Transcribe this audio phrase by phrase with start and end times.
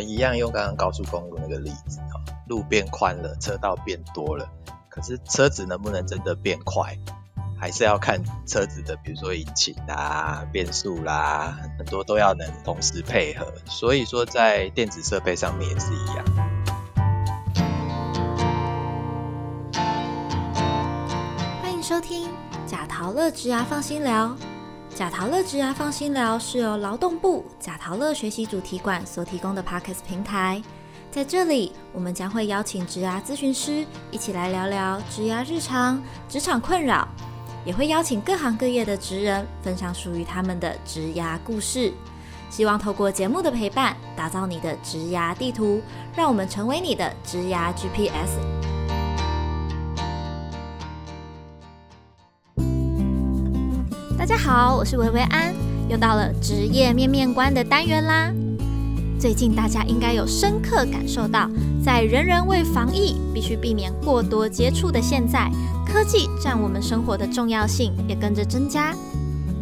[0.00, 2.18] 一样用刚刚高速公路那个例子啊，
[2.48, 4.48] 路变宽了，车道变多了，
[4.88, 6.96] 可是车子能不能真的变快，
[7.58, 13.46] 还是要看车子的，比如说引擎啦、变速啦，很多都要能同时配合。
[13.66, 16.24] 所以说，在电子设备上面也是一样。
[21.62, 22.30] 欢迎收听
[22.66, 24.36] 贾陶乐职涯放心聊。
[25.00, 30.62] 贾陶乐职涯放心聊是由劳动部贾陶乐学习主题馆所提供的 Podcast 平台。
[31.10, 37.08] 在这里，我们将会邀请职涯咨询师一起来聊聊职涯日常、职场困扰，
[37.64, 41.94] 也会邀请各行各业的职人分享属于他们的职涯故事。
[42.50, 45.80] 希望透过节目的陪伴，打造你的职涯地图，
[46.14, 48.59] 让我们成为你的职涯 GPS。
[54.30, 55.52] 大家好，我是维维安，
[55.88, 58.32] 又到了职业面面观的单元啦。
[59.18, 61.50] 最近大家应该有深刻感受到，
[61.84, 65.50] 在人人为防疫必须避免过多接触的现在，
[65.84, 68.94] 科技占我们生活的重要性也跟着增加。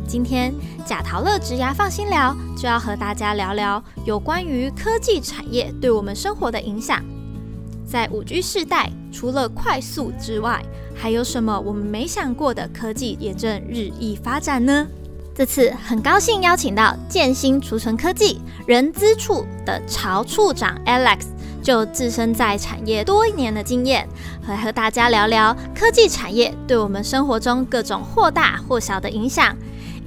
[0.07, 0.53] 今天
[0.85, 7.03] 贾陶乐职涯放心聊，就要和大家聊聊有关于科技产业对我们生活的影响。
[7.87, 10.63] 在五 G 世代，除了快速之外，
[10.95, 14.87] 还有什么我们没想过的科技也正日益发展呢？
[15.35, 21.27] 这次很高兴邀请到建新储存科技人资处的曹处长 Alex，
[21.63, 24.09] 就自身在产业多年的经验，
[24.49, 29.57] 来和大家聊聊科技产业对我们生活中各种或大或小的影响。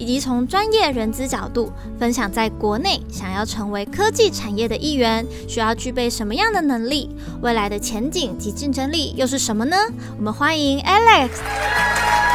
[0.01, 7.07] 以及从专业人资角度分享，在国内想要成为科技产业的一员，需要具备什么样的能力？
[7.43, 9.77] 未来的前景及竞争力又是什么呢？
[10.17, 12.30] 我们欢迎 Alex。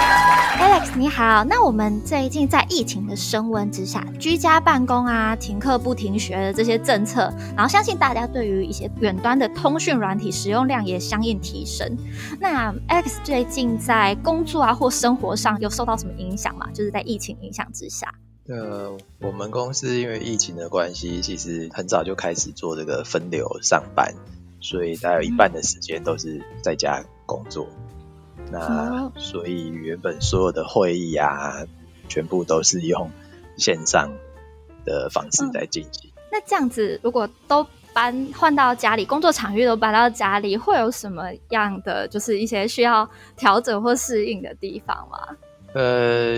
[0.59, 11.97] Alex 你好，那我们最近在疫情的升温之下，居家办公啊、停课不停学的这些政策，然后相信大家对于一些远端的通讯软体使用量也相应提升。
[12.41, 16.67] 那 Alex 最近在工作啊或生活上有受到什么影响吗？
[16.73, 18.13] 就是在疫情影响之下。
[18.48, 24.14] 呃，我们公司因为疫情的关系，其实很早就开始做这个分流上班，
[24.61, 27.67] 所以大概有一半的时间都是在家工作。
[28.51, 31.67] 那所以原本所有的会议啊，
[32.08, 33.11] 全部都是用
[33.57, 34.12] 线上
[34.84, 36.11] 的方式在进行。
[36.30, 45.36] 那这样子，如果都搬换到家里，工作场域都搬到家里，会有什么样的就是一些需要调整或适应的地方吗？
[45.73, 46.35] 呃，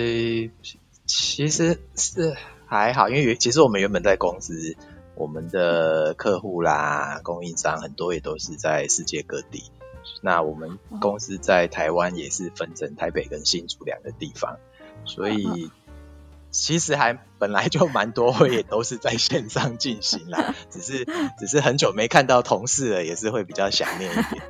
[1.05, 2.35] 其实是
[2.67, 4.77] 还好，因为其实我们原本在公司，
[5.15, 9.65] 我们的客户啦、供应商很多也都是在世界各地。
[10.21, 14.59] 那我们公司在台湾也是分成台北跟新竹两个地方，
[15.05, 15.71] 所以
[16.51, 21.07] 其实还本来就蛮多会也都是在线上进行啦，只是
[21.39, 24.43] 只是很久没看到同事了，也是会比较想念一点。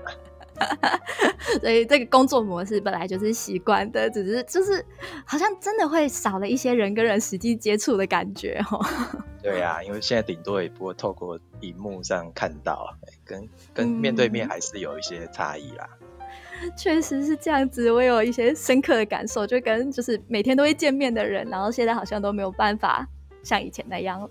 [1.61, 4.85] 所以这个工作模式本来就是习惯的，只是就是
[5.25, 8.85] 好像真的会少了一些人跟人实际接触的感觉哦。
[9.43, 12.87] 对呀，因为现在顶多也不会透过荧幕上看到，
[13.25, 15.89] 跟跟面对面还是有一些差异啦。
[16.77, 23.07] 确实是这样子，我有一些深刻的感受，就跟就是每天都会见面的人，然后现在好像都没有办法
[23.43, 24.29] 像以前那样。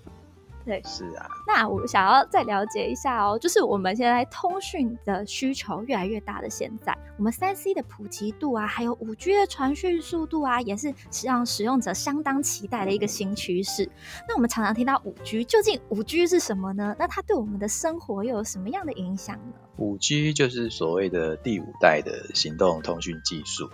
[0.68, 1.26] 对，是啊。
[1.48, 13.90] 那我想要再了解一下哦，就是我们现在通讯的需求越来越大的现在，我们三 C 的普及度啊，还有五 G 的传讯速度啊，也是让使用者相当期待的一个新趋势。
[14.28, 16.94] 那我们常常听到五 G，究竟五 G 是什么呢？
[17.00, 19.54] 那它对我们的生活又有什么样的影响呢？
[19.78, 23.70] 五 G 就是所谓的第五代的行动通讯技术。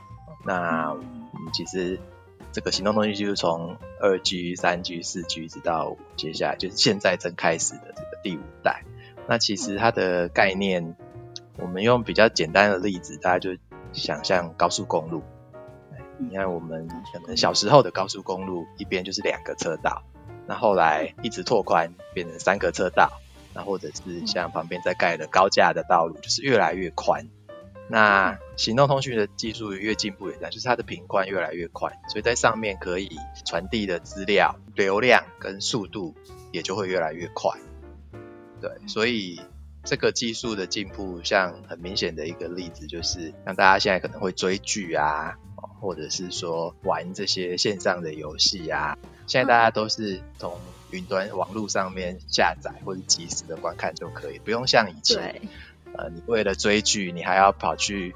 [0.45, 1.99] 那我们其实。
[2.53, 8.83] 这个行动通讯就是从二 G、三 G、四 G 直到接下来就是现在正开始的这个第五代。
[9.27, 10.95] 那其实它的概念，
[11.57, 13.57] 我们用比较简单的例子，大家就
[13.91, 15.23] 想象高速公路。
[16.19, 20.03] 你看我们可能小时候的高速公路，一边就是两个车道，
[20.45, 23.09] 那后来一直拓宽变成三个车道，
[23.55, 27.27] 那或者是像旁边在盖的高架的道路，就是越来越宽。
[27.89, 33.09] 那行动通讯的技术越进步，也在，就是它的频宽越来越快，所以在上面可以
[33.45, 36.15] 传递的资料流量跟速度
[36.51, 37.51] 也就会越来越快。
[38.61, 39.41] 对，所以
[39.83, 45.37] 这个技术的进步，像很明显的一个例子，就是像大家现在可能会追剧啊，
[45.81, 48.97] 或者是说玩这些线上的游戏啊，
[49.27, 50.57] 现在大家都是从
[50.91, 55.41] 云端网络上面下载或者即时的观看就可以，不用像以前。
[55.97, 58.15] 呃，你为了追剧，你还要跑去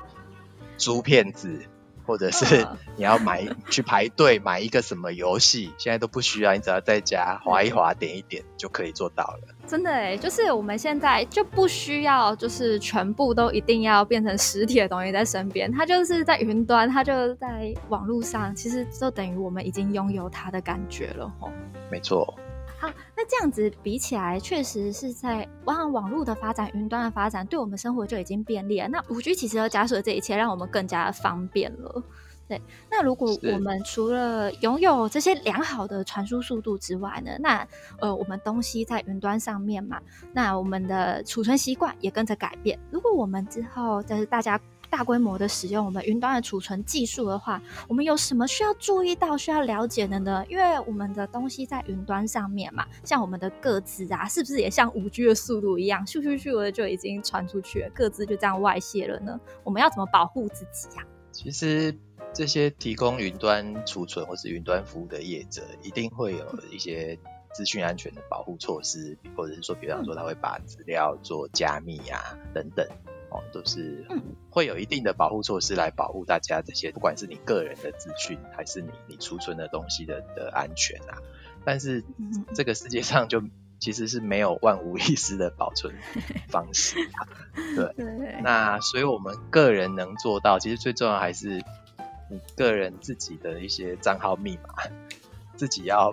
[0.77, 1.62] 租片子，
[2.06, 9.53] 或者是你要买去排队买一个什么游戏，现在都不需要，你只要在家划一划、点一点就可以做到了。
[9.68, 21.51] 真的哎，就是我们现在就不需要，就是全部都一定要变成实体的东西在身边，它就是在云端，它就在网络上，其实就等于我们已经拥有它的感觉了吼。
[21.91, 22.33] 没错。
[23.29, 28.88] 这样子比起来，确实是在网网络的发展、云端的发展，对我们生活就已经便利了。
[28.88, 32.03] 那五 G 其实要加速了这一切，让我们更加方便了。
[32.47, 37.31] 对，那如果我们除了拥有这些良好的传输速度之外呢？
[37.39, 37.68] 那
[38.00, 40.00] 呃，我们东西在云端上面嘛，
[40.31, 42.79] 那我们的储存习惯也跟着改变。
[42.89, 44.59] 如果我们之后就是大家。
[44.89, 50.45] 大规模的使用我们云端的储存技术的话，我们有什么需要注意到、需要了解的呢？
[50.50, 59.39] 因为我们的东西在云端上面嘛，像我们的个资啊，是不是也像五 G 的速度一样，咻咻咻的就已经传出去了，个资就这样外泄了呢？
[59.63, 61.06] 我们要怎么保护自己呀？
[61.31, 61.95] 其实
[62.34, 67.18] 这些提供云端储存或是云端服务的业者，一定会有一些
[67.54, 72.19] 资讯安全的保护措施，或者是说，比方说他会把资料做加密啊
[72.54, 72.88] 等等。
[73.38, 74.06] 哦，都是
[74.50, 81.18] 会有一定的保护措施来保护大家这些，不管是你个人的资讯，还是你你储存的东西的的安全啊。
[81.63, 82.04] 但是
[82.56, 83.44] 这个世界上就
[83.80, 85.94] 其实是没有万无一失的保存
[86.50, 86.98] 方式，
[87.75, 88.42] 对。
[88.42, 91.62] 那所以我们个人能做到，其实最重要还是
[92.30, 94.89] 你个人自己的一些账号密码，
[95.56, 96.12] 自己要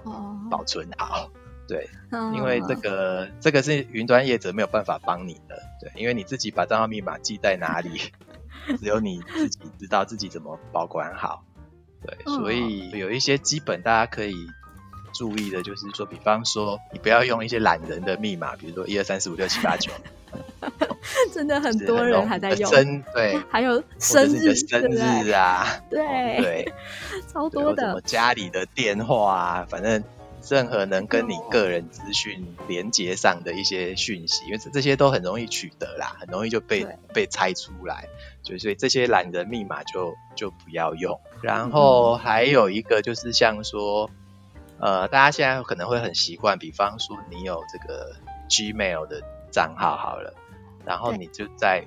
[0.51, 1.31] 保存好。
[1.67, 1.89] 对，
[2.35, 8.13] 因为这个这个是云端业者没有办法帮你的，对，因为你自己把账号密码记在哪里，
[8.79, 11.43] 只有你自己知道自己怎么保管好，
[12.03, 14.35] 对，所以有一些基本大家可以
[15.15, 19.91] 注意的，就是说，比方说你不要用一些懒人的密码，比如说一二三四五六七八九，
[21.33, 22.71] 真的很多人还在用，
[23.15, 26.73] 对， 还有生日生日啊，对对，
[27.33, 30.05] 超多的，家里的电话啊，反正。
[30.51, 38.09] 任何能跟你个人资讯连接上的一些讯息，因为这些都很容易取得啦，很容易就被被猜出来，
[38.43, 41.19] 就所以这些懒人密码就就不要用。
[41.43, 44.11] 然后还有一个就是像说，
[44.79, 48.15] 呃，大家现在可能会很习惯，比方说你有这个
[48.49, 50.35] Gmail 的账号好了，
[50.85, 51.87] 然后你就在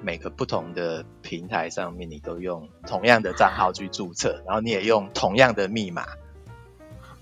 [0.00, 6.06] 每个不同的平台上面，你都用同样的账号去注册，然后你也用同样的密码。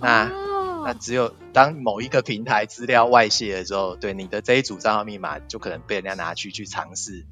[0.02, 0.30] 那
[0.84, 7.24] 那只有当某一个平台资料外泄的时候，对你的这一组账号密码就可能被人家拿去去尝试，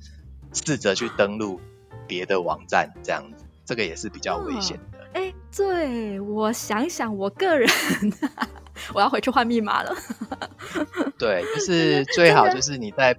[0.52, 1.60] 试着去登录
[2.06, 4.98] 别的网站，这样子，这个也是比较危险的。
[5.14, 7.68] 哎，对我想想，我个人
[8.94, 9.92] 我要回去换密码了。
[11.18, 13.18] 对，就是最好就是你在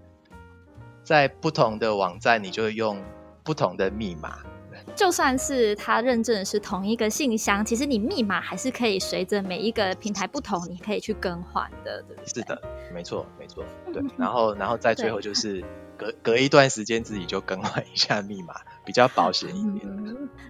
[1.04, 3.04] 在不同的网站，你就用
[3.44, 4.40] 不同的密码。
[4.96, 12.28] 就算是他认证是同一个信箱，其实你密码还是可以随着每一个平台不同，你可以去更换的，对不对？
[12.28, 12.62] 是的，
[12.94, 13.64] 没错，没错，
[13.94, 14.04] 对。
[14.18, 15.64] 然后，然后再最后就是
[15.98, 18.54] 隔隔一段时间自己就更换一下密码，
[18.86, 19.88] 比较保险一点。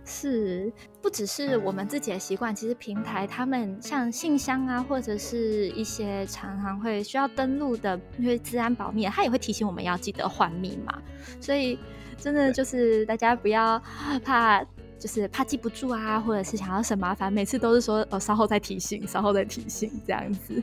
[0.04, 11.02] 是，不只是我们自己的习惯，其实平台他们像信箱啊，或者是一些常常会需要登录的，因为治安保密，他也会提醒我们要记得换密码，
[11.40, 11.78] 所以。
[12.22, 13.82] 真的就是大家不要
[14.24, 14.64] 怕，
[15.00, 20.62] 就是怕记不住啊，或者是想要省麻烦，每次都是说哦，稍后再提醒，稍后再提醒这样子，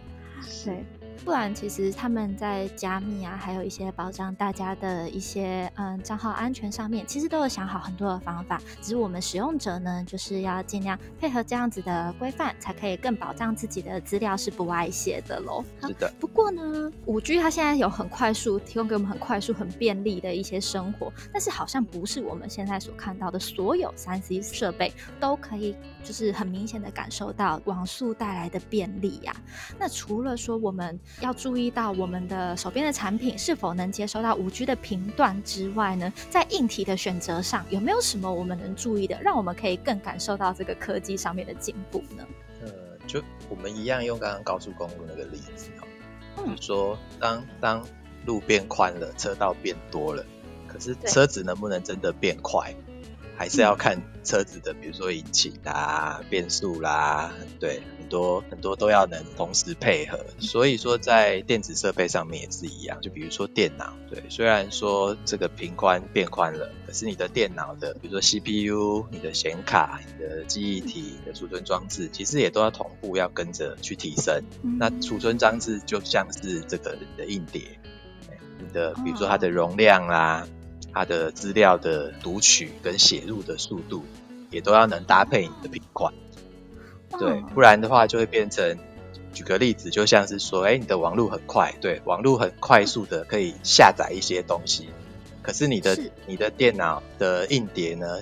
[0.64, 0.84] 对。
[1.28, 8.58] 不然，其实他们在加密啊，还有一些保障大家的一些嗯账号安全上面，其实都有想好很多的方法。
[8.81, 15.62] 只是我们使用者呢，就是要尽量配合这样子的规范，才可以更保障自己的资料是不外泄的喽。
[15.82, 16.10] 是的。
[16.19, 29.36] 不过呢，五 G 它现在有很快速，提供给我们很快速、很便利的一些生活，但是好像不是我们现在所看到的所有三 C 设备都可以，就是很明显的感受到网速带来的便利呀。
[29.79, 42.25] 那除了说我们要注意到我们的手边的产品是否能接收到五 G 的频段之外呢，在硬体的选择上有没有什么我们能注意的，让我们可以更感受到这个科技上面的进步呢？
[42.63, 42.69] 呃，
[43.06, 45.70] 就我们一样用刚刚高速公路那个例子
[46.37, 47.84] 哦，嗯，说当当
[48.25, 50.25] 路变宽了，车道变多了，
[50.67, 52.75] 可是车子能不能真的变快？
[53.38, 60.18] 还是要看车子的，比如说引擎啦、变速啦，对，很多很多都要能同时配合。
[60.40, 74.42] 所以说，在电子设备上面也是一样，就比如说电脑，对，虽然说这个频宽变宽了，可是你的电脑的，比如说 CPU、你的显卡、你的记忆体、你的储存装置，其实也都要同步要跟着去提升。
[74.80, 77.62] 那储存装置就像是这个你的硬碟，
[78.58, 80.44] 你的比如说它的容量啦。
[80.92, 84.04] 它的资料的读取跟写入的速度，
[84.50, 86.12] 也都要能搭配你的频宽。
[87.18, 88.78] 对，哦不然的话就会变成，
[89.32, 94.88] 举个例子，就像是说，哎，你的网络很快，对，网络很快速的可以下载一些东西，
[95.42, 98.18] 可是你的是你的电脑的硬碟呢，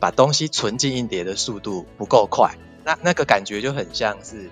[0.00, 4.48] 把东西存进硬碟的速度不够快，那那个感觉就很像是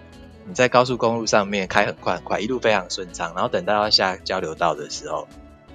[0.47, 5.27] 你在高速公路上面开很快很快，一路非常顺畅，然后等到要下交流道的时候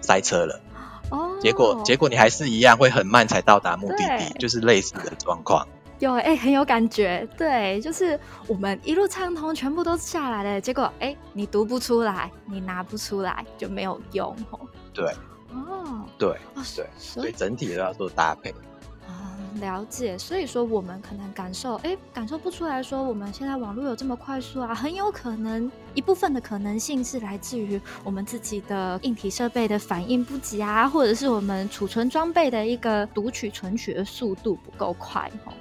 [0.02, 0.62] 塞车了，
[1.12, 5.68] 哦，结果结果你还是一样会很慢才到达目的地，就是类似的状况。
[6.00, 14.60] 有哎、很有感觉，对，就是我们一路畅通，全部都下来了，结果哎、你读不出来，你拿不出来就没有用哦。
[14.94, 15.06] 对
[15.54, 18.54] 哦，对哦，对，所以所以整体都要做搭配。
[19.60, 20.18] 了解。
[20.18, 35.54] 所以说，我们可能感受，哎，感受不出来说我们现在网络有这么快速啊，很有可能一部分的可能性是来自于我们自己的硬体设备的反应不及啊，或者是我们储存装备的一个读取存取的速度不够快哦。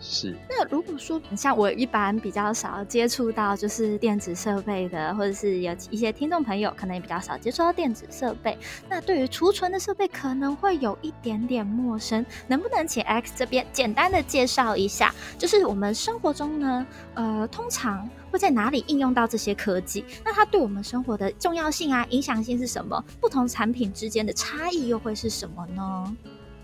[0.00, 8.56] 是，那如果说像我一般比较少接触到就是电子设备的，或者是有一些听众朋友可能也比较少接触到电子设备，
[8.88, 15.12] 那对于储存的设备可能会有一点点陌生，能不能请 X 这边简单的介绍一下？
[15.36, 20.04] 就是我们生活中呢，呃，通常会在哪里应用到这些科技？
[20.24, 23.04] 那它对我们生活的重要性啊、影响性是什么？
[23.20, 26.16] 不同产品之间的差异又会是什么呢？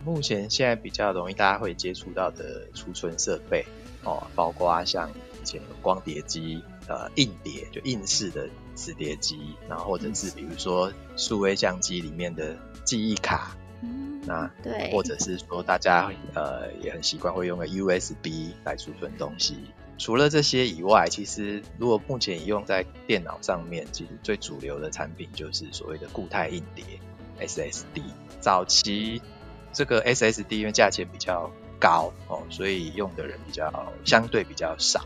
[0.04, 3.64] 目前现在比较容易大家会接触到的储存设备
[4.04, 19.56] 哦，包括像以前有光碟机、呃硬碟，就硬式的磁碟机，然后或者是比如说数位相机里面的记忆卡，嗯，那对，或者是说大家呃也很习惯会用个 USB 来储存东西。
[19.96, 26.84] 除了这些以外，其实如果目前用在电脑上面，其实最主流的产品就是所谓的固态硬碟
[27.40, 28.02] SSD。
[28.40, 29.22] 早期
[29.74, 31.50] 这个 SSD 因为价钱比较
[31.80, 35.04] 高哦，所以用的人比较相对比较少。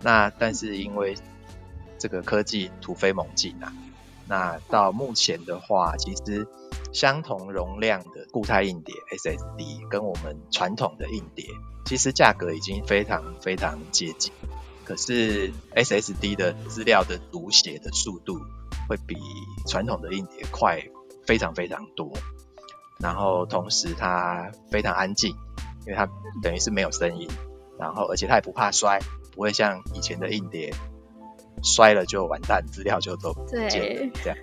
[0.00, 1.16] 那但是因为
[1.98, 3.72] 这个科技突飞猛进啊，
[4.28, 6.46] 那到目前的话，其实
[6.92, 11.46] 相同容量的固态硬碟 SSD 跟我们传统的硬碟，
[11.86, 14.32] 其实价格已经非常非常接近。
[14.84, 18.38] 可是 SSD 的资料的读写的速度
[18.86, 19.16] 会比
[19.66, 20.82] 传统的硬碟快
[21.26, 22.12] 非常非常多，
[23.04, 25.36] 然后同时它非常安静，
[25.86, 26.08] 因为它
[26.42, 27.28] 等于是没有声音，
[27.78, 28.98] 然后而且它也不怕摔，
[29.34, 30.72] 不会像以前的硬碟
[31.62, 34.38] 摔了就完蛋，资料就都不见了对这样。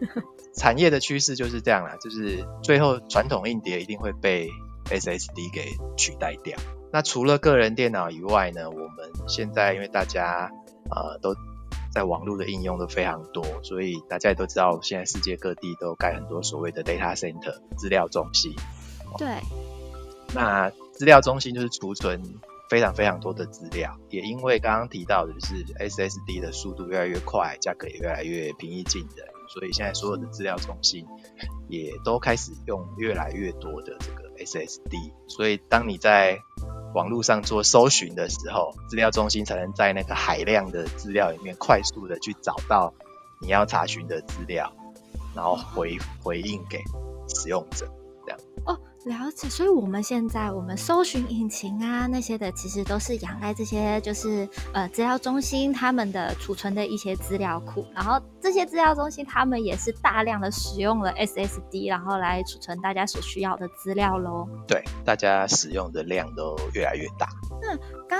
[0.55, 4.47] 产业的趋势就是这样啦，就是最后传统硬碟一定会被
[4.91, 5.65] SSD 给
[5.97, 6.55] 取代掉。
[6.93, 10.51] 那除了个人电脑以外呢，我们现在因为大家
[10.91, 11.33] 呃都
[11.91, 18.53] 在网络的应用都非常多，所以大家也都知道，现在世界各地都盖很多所谓的 data center 资料中心。
[19.17, 19.27] 对，
[20.33, 22.21] 那资料中心就是储存
[22.69, 31.05] 非常非常多的资料，也因为刚刚提到的就是 SSD 的速度越来越快，价格也越来越平易近人，所以现在所有的资料中心
[31.67, 35.12] 也都开始用越来越多的这个 SSD。
[35.27, 36.39] 所以当你在
[36.93, 42.93] 网络上做搜寻的时候，资料中心才能在那个海量的资料里面快速的去找到
[43.39, 44.71] 你要查询的资料，
[45.36, 46.83] 然后回回应给
[47.27, 47.88] 使用者。
[49.05, 64.47] 了解，所以我们现在我们搜寻引擎啊那些的，其实都是仰赖这些就是呃资料中心他们的储存的一些资料库，然后这些资料中心他们也是大量的使用了 SSD，然后来储存大家所需要的资料喽。
[64.67, 67.27] 对，大家使用的量都越来越大。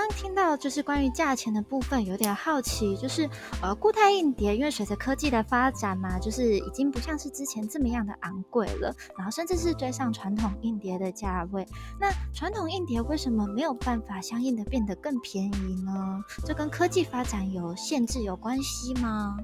[0.02, 3.30] 刚刚听到就是关于价钱的部分，有点好奇，就是
[3.62, 11.64] 呃固态硬碟，因为随着科技的发展嘛，就是已经不像是之前这么样的昂贵了，然后甚至是追上传统硬碟的价位。
[12.00, 16.20] 那传统硬碟为什么没有办法相应的变得更便宜呢？
[16.44, 19.36] 这跟科技发展有限制有关系吗？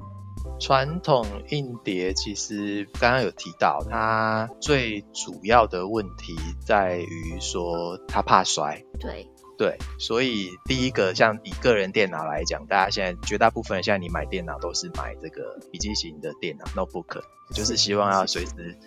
[0.59, 6.35] 传统硬碟其实刚刚有提到，它最主要的问题
[6.67, 8.83] 在于说它怕摔。
[8.99, 17.23] 对，对，所以第一个像以个人电脑来讲，大家现在绝大部分人现在你买电脑都是买这个笔记型的电脑 notebook，
[17.53, 18.79] 就是希望要随时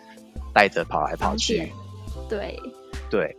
[0.54, 1.74] 带着跑来跑去。
[2.30, 2.58] 对，
[3.10, 3.36] 对，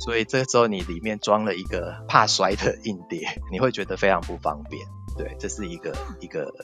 [0.00, 4.86] 所以这时候你里面装了一个怕摔的硬碟，你会觉得非常不方便。
[5.18, 6.54] 对，这是一个一个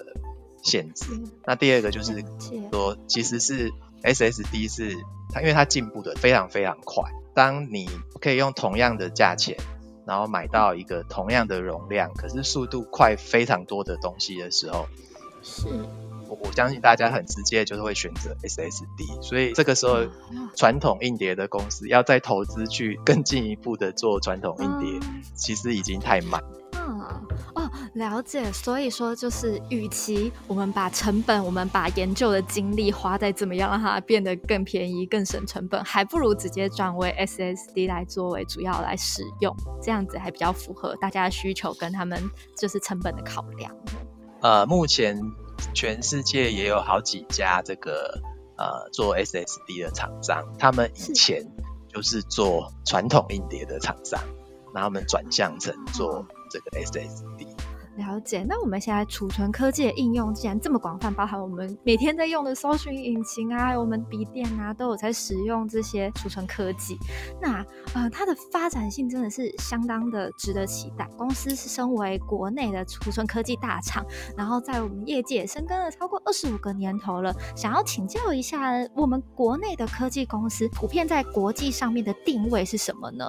[0.63, 1.07] 限制。
[1.11, 2.23] 嗯那第二个就是
[2.71, 3.73] 说，其实是
[4.05, 4.97] SSD 是
[5.33, 7.11] 它，因为它进步的非常非常快。
[7.35, 7.89] 当你
[8.21, 9.57] 可以用同样的价钱，
[10.05, 14.87] 然后买到一个同样的容量，可是速度快非常多的东西的时候，
[15.43, 15.69] 是，
[16.33, 19.99] 我我相信大家很直接就是会选择 SSD，所以这个时候
[20.57, 26.43] 传统硬碟的公司要再投资去更进一步的做传统硬碟，其实已经太慢。
[26.75, 27.01] 嗯
[27.55, 28.51] 哦，了解。
[28.51, 42.19] 所以说，就是与其我们把成本，我们把研究的精力花在怎么样让它变得更便宜、更省成本，还不如直接转为 SSD 来作为主要来使用，这样子还比较符合大家的需求跟他们
[42.57, 43.71] 就是成本的考量。
[44.41, 45.21] 呃，目前
[45.75, 48.21] 全世界也有好几家这个
[48.57, 51.47] 呃做 SSD 的厂商，他们以前
[51.89, 54.21] 就是做传统硬碟的厂商，
[54.75, 56.27] 那他们转向成做。
[56.53, 57.52] 这个 SSD
[58.03, 66.99] 了解，那我们现在储存科技的应用既然这么广泛，包含我们每天在用的搜寻引擎啊，还有我们笔电啊，都有在使用这些储存科技。
[67.41, 71.09] 那呃，它的发展性真的是相当的值得期待。
[71.17, 74.05] 公司是身为国内的储存科技大厂，
[74.37, 77.33] 然后在我们业界深耕了超过二十五个年头了。
[77.55, 83.29] 想要请教一下，我们国内的科技公司普遍在国际上面的定位是什么呢？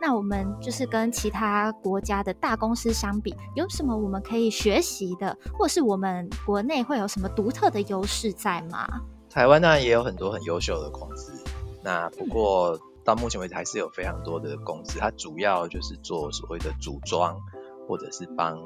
[0.00, 8.86] 那我们就是跟其他国家的大公司相比，有什么我们可以学习的，或是我们国内会有什么独特的优势在吗？
[9.28, 11.32] 台湾当然也有很多很优秀的公司，
[11.82, 17.36] 那不过到目前为止还是有非常多的公司，它主要就是做所谓的组装，
[17.86, 18.58] 或者是帮。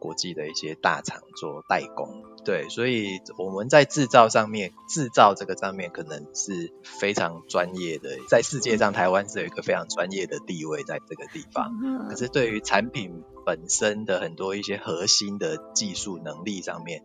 [0.00, 11.70] 国际的一些大厂做代工，对，所以我们在制造上面，制造这个上面可能是非常专业的，在世界上台湾是有一个非常专业的地位在这个地方。
[12.08, 17.04] 可是对于产品本身的很多一些核心的技术能力上面，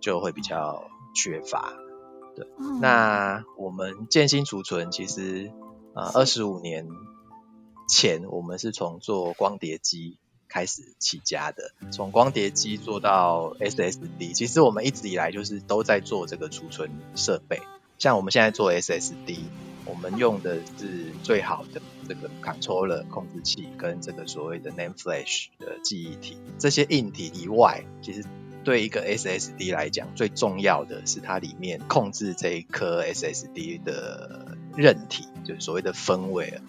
[0.00, 0.82] 就会比较
[1.14, 1.72] 缺乏。
[2.34, 2.46] 对，
[2.80, 5.52] 那我们建新储存其实
[5.94, 6.88] 啊，二十五年
[7.88, 10.18] 前我们是从做光碟机。
[10.52, 17.62] 开始起家的，从光碟机做到 SSD，其实我们一直以来就是都在做这个储存设备。
[17.98, 19.38] 像我们现在做 SSD，
[19.86, 26.36] 我们用的是最好的这个 controller 控制器跟这个所谓的 NAND Flash 的记忆体。
[26.58, 28.22] 这些硬体以外，其实
[28.62, 36.60] 对一个 SSD 来讲，最重要的是它里面控制这一颗 SSD 的韧体，就是所谓的分位。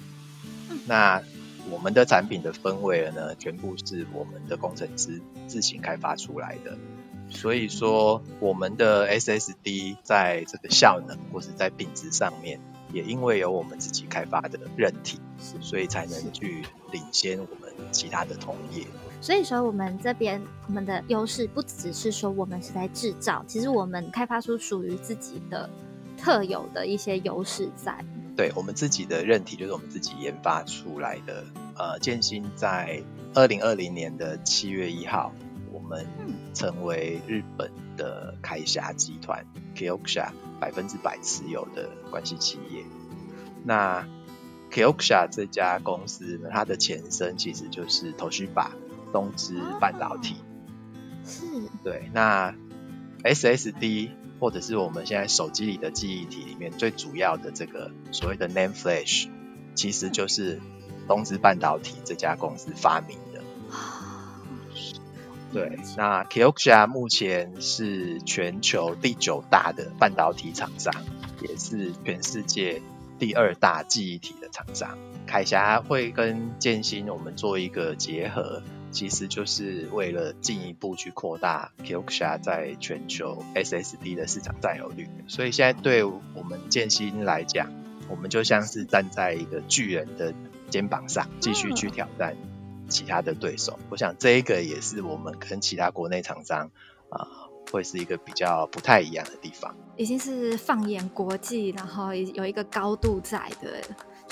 [0.85, 1.21] 那
[1.69, 6.77] 我们的产品的分位呢，全部是我们的工程师自行开发出来的。
[7.29, 12.59] 所以说，我们的 SSD 在这个效能或是在品质上面，
[12.91, 15.19] 也因为有我们自己开发的韧体，
[15.61, 18.85] 所以才能去领先我们其他的同业。
[19.21, 25.67] 所以说，我们这边我们的优势不只是说我们是在制造，其实我们开发出属于自己的
[26.17, 27.97] 特有的一些优势在。
[28.35, 31.45] 对我们自己的韧体，就是我们自己研发出来的。
[31.75, 33.01] 呃，建新在
[33.33, 35.33] 二零二零年的七月一号，
[35.71, 36.05] 我们
[36.53, 42.83] 成为日本的凯霞集团 Kioxia 百分之百持有的关系企业。
[43.63, 44.07] 那
[44.71, 48.69] Kioxia 这家公司呢，它的前身其实就是 Toshiba
[49.11, 50.35] 东芝半导体。
[51.25, 51.45] 是。
[51.83, 52.53] 对，那
[53.23, 54.11] SSD。
[54.39, 59.29] 或者是我们现在手机里的记忆体里面最主要的这个所谓的 NAND Flash，
[59.75, 60.59] 其实就是
[61.07, 63.41] 东芝半导体这家公司发明的。
[65.53, 70.93] 对，那 Kioxia 目前是全球第九大的半导体厂商，
[71.41, 72.81] 也是全世界
[73.19, 74.97] 第二大记忆体的厂商。
[75.27, 78.63] 凯霞会跟建新我们做一个结合。
[78.93, 87.71] 其实就是为了进一步去扩大 Kioxia 在全球 SSD 的市场占有率，所以现在对我们建新来讲，
[88.07, 90.33] 我们就像是站在一个巨人的
[90.69, 92.37] 肩膀上，继续去挑战
[92.87, 93.79] 其他的对手。
[93.89, 96.69] 我想这一个也是我们跟其他国内厂商
[97.09, 97.27] 啊，
[97.71, 99.75] 会是一个比较不太一样的地方。
[99.97, 103.81] 已经是放眼国际，然后有一个高度在的。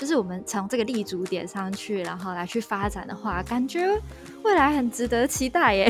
[0.02, 3.86] 就是我们从这个立足点上去，然后来去发展的话，感觉
[4.42, 5.88] 未来很值得期待耶。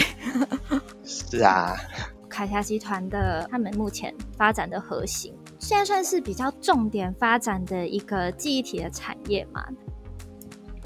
[1.03, 1.75] 是啊，
[2.29, 9.67] 凯霞集团的他们目前发展的核心，现在算是比较重点发展的一个记忆体的产业嘛？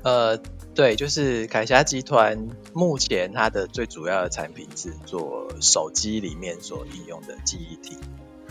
[0.05, 0.39] 呃，
[0.73, 2.39] 对，就是凯霞集团
[2.73, 7.99] 目前它的最主要的产品是做手机里面所应用的记忆体。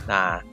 [0.05, 0.43] 那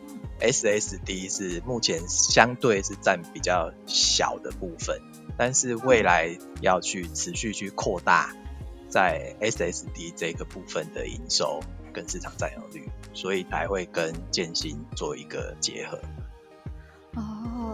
[0.42, 5.00] SSD 是目前相对是占比较小的部分，
[5.38, 8.34] 但是未来要去持续去扩大
[8.88, 11.60] 在 SSD 这个部分的营收
[11.92, 16.00] 跟市场占有率，所以才会跟建新做一个结合。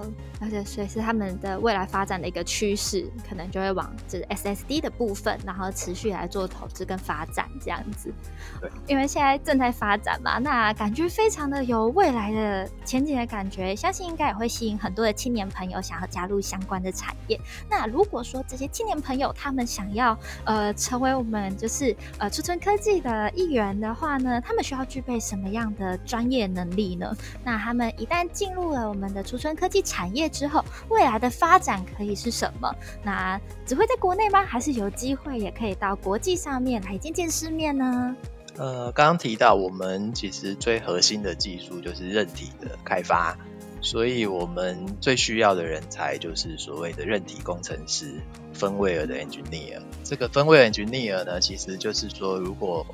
[0.08, 0.12] 哦。
[0.40, 8.12] 而且所以是他们的未来发展的一个趋势，可能就会往这 SSD 的部分，然后持续来做投资跟发展这样子。
[8.60, 17.40] 对，因为现在正在发展嘛，那感觉非常的有未来的前景的感觉，相信应该也会吸引很多的青年朋友想要加入相关的产业。
[17.68, 27.12] 那如果说这些青年朋友他们想要呃成为我们就是呃储存科技的一员的话呢，他们需要具备什么样的专业能力呢？
[27.42, 32.72] 那他们一旦进入了我们的储存科技产产业之后，未来的发展可以是什么？
[33.02, 34.44] 那只会在国内吗？
[34.44, 38.14] 还是有机会也可以到国际上面来见见世面呢？
[38.56, 43.36] 呃，刚刚提到我们其实最核心的技术就是韧体的开发，
[43.80, 48.20] 所以我们最需要的人才就是所谓的韧体工程师，
[48.52, 49.82] 分位尔的 engineer。
[50.04, 52.86] 这个分位 engineer 呢，其实就是说，如果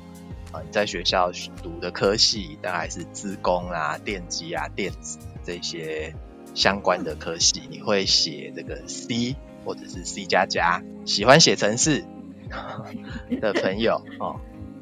[0.51, 6.11] 啊你在学校读的科系，大概是资工啊、电机啊、电子这些
[6.55, 12.03] 相关的科系，你会写这个 C 或者是 C 加加，喜欢写程式
[13.39, 14.39] 的朋友 哦。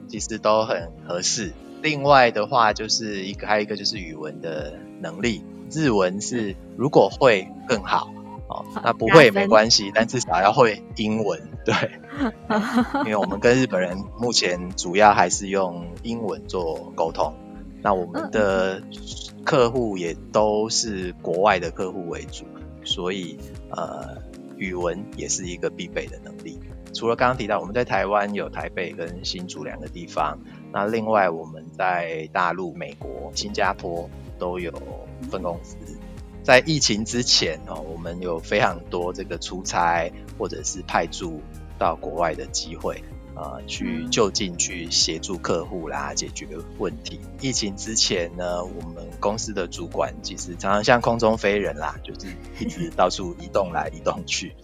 [0.09, 1.53] 其实都很合适。
[1.81, 8.13] 另外的话，就是一个还有一个就是语文的能力，日文是如果会更好
[8.47, 11.73] 哦，那不会也没关系，但至少要会英文， 对，
[12.99, 17.33] 因为我们跟日本人目前主要还是用英文做沟通，
[17.83, 18.81] 那我们的
[19.43, 22.45] 客户也都是国外的客户为主，
[22.85, 23.37] 所以
[23.71, 24.17] 呃，
[24.55, 26.57] 语文也是一个必备的能力。
[26.93, 30.39] 除了刚刚提到我们在台湾有台北跟新竹两个地方，
[30.71, 34.71] 那另外我们在大陆、美国、新加坡都有
[35.29, 35.75] 分公司。
[36.43, 41.41] 在疫情之前哦，我们有非常多这个出差或者是派驻
[41.79, 43.03] 到国外的机会，
[43.35, 47.19] 啊，去就近去协助客户啦，解决问题。
[47.41, 52.27] 疫情之前呢，我们公司的主管其实常常像空中飞人啦，就是
[52.59, 54.55] 一直到处移动来移动去。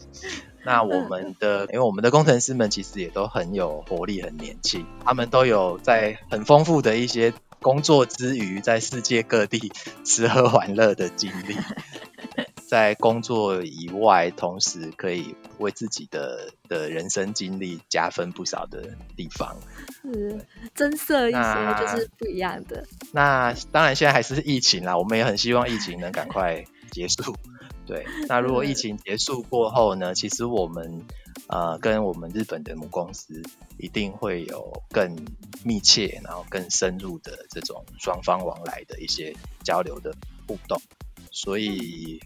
[0.66, 9.72] 那我们的，因为我们的工程师们其实也都很有活力、很年轻，他们都有在很丰富的一些工作之余，在世界各地
[10.04, 11.56] 吃喝玩乐的经历，
[12.70, 19.58] 在工作以外，同时可以为自己的的人生经历加分不少的地方，
[20.04, 22.86] 是增色一些，就是不一样的。
[23.12, 27.36] 那当然，现在还是疫情啦，我们也很希望疫情能赶快结束。
[27.88, 30.14] 对， 那如果疫情结束过后呢？
[30.14, 31.04] 其实我们
[31.48, 33.42] 呃跟我们日本的母公司
[33.80, 35.18] 一定会有更
[35.66, 40.14] 密切，然后更深入的这种双方往来的一些交流的
[40.46, 40.80] 互动。
[41.32, 42.20] 所以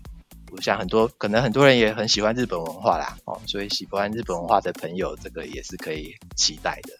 [0.55, 6.93] 我想很多可能很多人也很喜欢日本文化啦，哦，所以喜欢日本文化的朋友，这个也是可以期待的。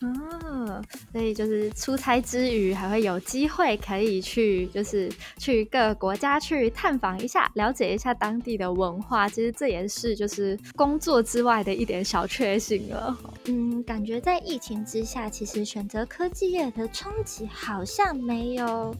[0.00, 9.28] 嗯，所以就是出差之余，还会有机会可以去，就是去各个国家去探访一下，了解一下当地的文化。
[9.28, 13.16] 其实这也是就是工作之外的一点小确幸了。
[13.46, 18.94] 嗯，感觉在疫情之下，其实选择科技业的冲击好像没有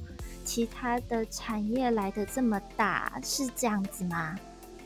[0.44, 4.38] 其他的产业来的这么大，是这样子吗？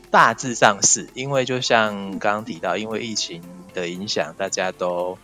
[0.09, 3.43] 大致上是因为就像刚刚提到，因为疫情
[3.73, 5.17] 的影响，大家都。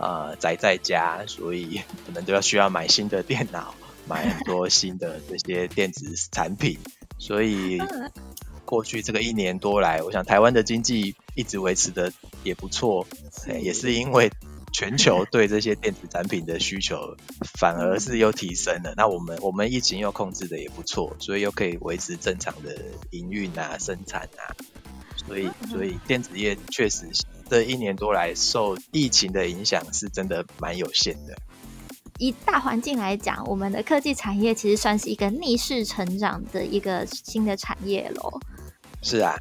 [0.00, 3.74] 呃，宅在家，所以 可能都要需要买新的电脑，
[4.06, 6.78] 买很多新的这些电子产品。
[7.18, 7.82] 所以
[8.64, 12.12] 过去这个一年多来，我想台湾的经济一直维持的
[12.44, 13.04] 也不错，
[13.60, 14.30] 也是因为
[14.78, 17.16] 全球对这些电子产品的需求
[17.58, 18.94] 反而是又提升了。
[18.96, 24.54] 那我们我们疫情又控制的也不错，所以又可以维持正常的营运啊、生产啊。
[25.16, 27.08] 所以，所以电子业确实。
[27.50, 31.36] 这一年多来，受疫情的影响是真的蛮有限的。
[32.20, 38.38] 以大环境来讲，我们的科技产业其实算是一个逆势成长的一个新的产业喽。
[39.02, 39.34] 是啊。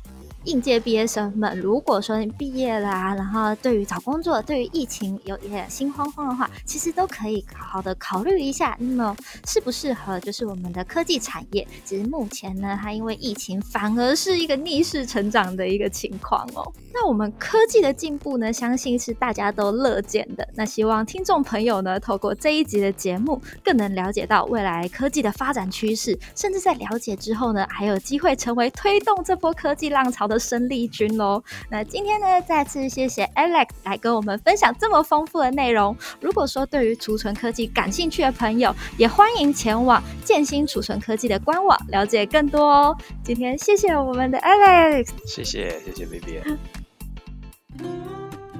[0.47, 11.67] 应届毕业生们，如果说你毕业了，然后对于找工作、对于疫情有一点心慌慌的话，其实都可以好好的考虑一下，那么适不适合就是我们的科技产业？
[11.83, 16.71] 其实目前呢，它因为疫情反而是一个逆势成长的一个情况哦。
[16.93, 20.47] 那我们科技的进步呢，相信是大家都乐见的。
[20.55, 30.36] 那希望听众朋友呢，透过这一集的节目，更能了解到未来科技的发展趋势，甚至在了解之后呢，还有机会成为推动这波科技浪潮的。
[30.37, 31.43] 生力军喽！
[31.69, 35.95] 那今天呢，再次谢谢 Alex 来跟我们分享这么丰富的内容。
[36.19, 42.97] 如果说对于储存科技感兴趣的朋友，也欢迎前往建新储存科技的官网了解更多哦。
[43.23, 46.41] 今天谢谢我们的 Alex，谢谢谢谢 Baby。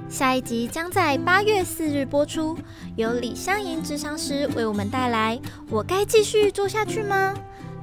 [0.08, 2.56] 下一集将在八月四日播出，
[2.96, 5.38] 由李香莹智商师为我们带来。
[5.68, 7.34] 我该继续做下去吗？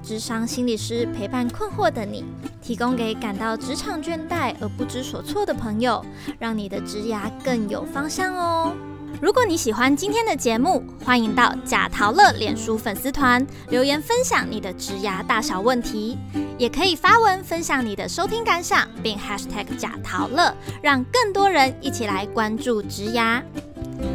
[0.05, 2.23] 智商心理师陪伴困惑的你，
[2.61, 6.05] 提供给感到职场倦怠而不知所措的朋友，
[6.37, 8.71] 让你的职涯更有方向哦。
[9.19, 16.19] 如果你喜欢今天的节目，欢迎到贾陶乐脸书粉丝团留言分享你的职涯大小问题，
[16.59, 23.41] 也可以发文分享你的收听感想，并 #hashtag 贾陶乐，让更多人一起来关注职涯。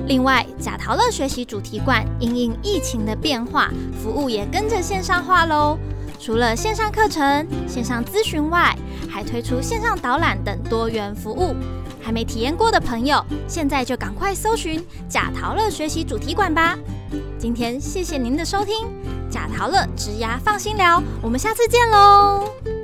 [0.06, 3.70] 另外，贾陶乐学习主题馆因应疫情的变化，
[4.02, 5.78] 服务也跟着线上化喽。
[6.18, 8.76] 除了线上课程、线上咨询外，
[9.08, 11.54] 还推出线上导览等多元服务。
[12.02, 16.78] 还没体验过的朋友，现在就赶快搜寻贾陶乐学习主题馆吧。
[17.38, 18.88] 今天谢谢您的收听，
[19.30, 22.79] 贾陶乐职涯放心聊，我们下次见喽。